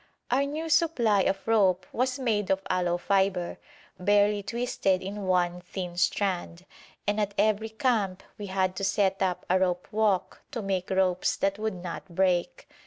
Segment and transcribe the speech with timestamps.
[0.31, 3.59] Our new supply of rope was made of aloe fibre,
[3.99, 6.65] barely twisted in one thin strand,
[7.05, 11.35] and at every camp we had to set up a rope walk to make ropes
[11.37, 12.67] that would not break.